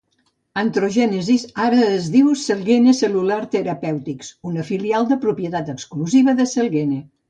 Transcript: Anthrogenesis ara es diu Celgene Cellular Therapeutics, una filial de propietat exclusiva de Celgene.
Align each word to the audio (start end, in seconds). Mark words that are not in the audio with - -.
Anthrogenesis 0.61 1.43
ara 1.65 1.83
es 1.99 2.09
diu 2.17 2.33
Celgene 2.45 2.97
Cellular 3.03 3.39
Therapeutics, 3.55 4.35
una 4.55 4.69
filial 4.75 5.11
de 5.15 5.23
propietat 5.31 5.75
exclusiva 5.81 6.41
de 6.45 6.55
Celgene. 6.61 7.05